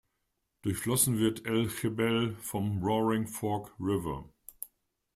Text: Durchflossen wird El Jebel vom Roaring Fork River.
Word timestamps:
Durchflossen 0.63 1.19
wird 1.19 1.45
El 1.45 1.69
Jebel 1.69 2.35
vom 2.37 2.83
Roaring 2.83 3.27
Fork 3.27 3.71
River. 3.79 4.27